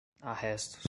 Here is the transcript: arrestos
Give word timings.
arrestos 0.23 0.79